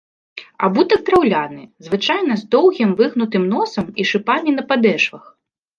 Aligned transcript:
Абутак 0.67 1.01
драўляны, 1.09 1.61
звычайна 1.89 2.33
з 2.41 2.49
доўгім 2.57 2.89
выгнутым 3.03 3.43
носам 3.55 3.85
і 4.01 4.11
шыпамі 4.15 4.51
на 4.59 4.63
падэшвах. 4.75 5.23